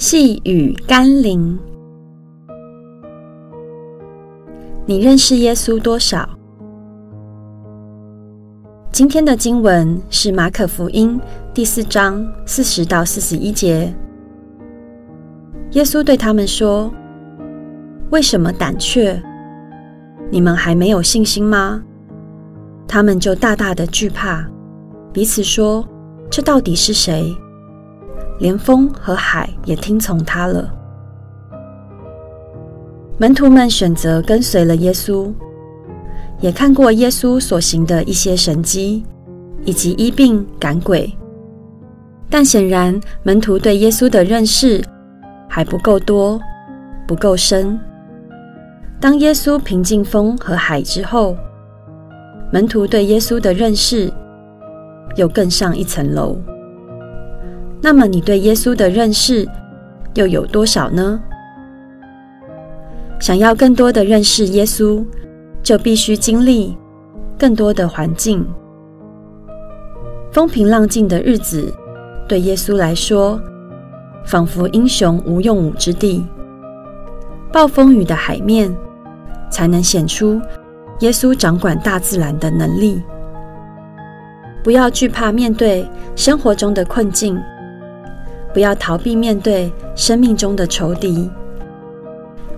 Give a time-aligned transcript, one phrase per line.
[0.00, 1.58] 细雨甘霖，
[4.86, 6.26] 你认识耶稣多少？
[8.90, 11.20] 今天的经文是马可福音
[11.52, 13.94] 第四章四十到四十一节。
[15.72, 16.90] 耶稣对他们说
[18.08, 19.22] ：“为什么胆怯？
[20.30, 21.82] 你们还没有信心吗？”
[22.88, 24.48] 他们就大大的惧怕，
[25.12, 25.86] 彼此说
[26.32, 27.36] ：“这到底是谁？”
[28.40, 30.68] 连风和海也听从他了。
[33.18, 35.30] 门徒们选择跟随了耶稣，
[36.40, 39.04] 也看过耶稣所行的一些神迹，
[39.64, 41.12] 以及医病赶鬼。
[42.30, 44.82] 但显然，门徒对耶稣的认识
[45.48, 46.40] 还不够多，
[47.06, 47.78] 不够深。
[48.98, 51.36] 当耶稣平静风和海之后，
[52.50, 54.10] 门徒对耶稣的认识
[55.16, 56.38] 又更上一层楼。
[57.82, 59.48] 那么，你对耶稣的认识
[60.14, 61.20] 又有多少呢？
[63.18, 65.04] 想要更多的认识耶稣，
[65.62, 66.76] 就必须经历
[67.38, 68.46] 更多的环境。
[70.32, 71.72] 风平浪静的日子，
[72.28, 73.40] 对耶稣来说，
[74.24, 76.22] 仿佛英雄无用武之地；
[77.52, 78.74] 暴风雨的海面，
[79.50, 80.40] 才能显出
[81.00, 83.02] 耶稣掌管大自然的能力。
[84.62, 87.40] 不要惧怕面对生活中的困境。
[88.52, 91.30] 不要逃避面对生命中的仇敌。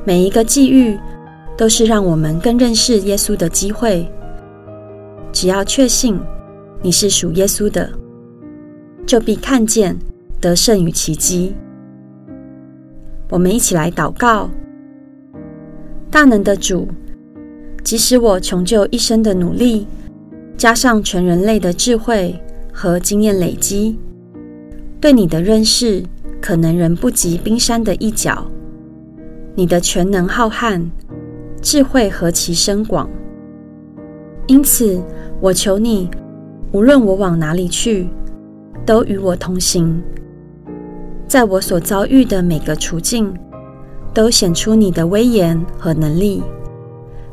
[0.05, 0.99] 每一个际遇
[1.57, 4.09] 都是让我们更认识耶稣的机会。
[5.33, 6.19] 只要确信
[6.83, 7.89] 你是属耶稣的，
[9.07, 9.97] 就必看见
[10.41, 11.55] 得胜与奇迹。
[13.31, 14.51] 我们一起来祷告：
[16.11, 16.89] 大能的主，
[17.83, 19.87] 即使我穷究一生的努力，
[20.57, 22.39] 加上全人类的智慧
[22.73, 23.99] 和经验累积。
[25.03, 26.01] 对你的认识，
[26.41, 28.47] 可能仍不及冰山的一角。
[29.57, 30.81] 你的全能浩瀚，
[31.61, 33.11] 智慧何其深广。
[34.47, 35.03] 因此，
[35.41, 36.09] 我求你，
[36.71, 38.09] 无论我往哪里去，
[38.87, 40.01] 都与我同行。
[41.27, 43.35] 在我所遭遇的每个处境，
[44.15, 46.45] 都显出你的威严和能力，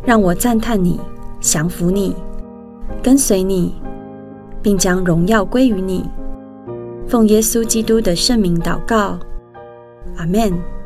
[0.03, 1.00] 让我赞叹你，
[1.40, 2.16] 降服你，
[3.03, 3.75] 跟随你，
[4.59, 6.03] 并将荣耀归于你。
[7.08, 9.20] 奉耶稣基督的圣名祷告，
[10.18, 10.78] 阿门。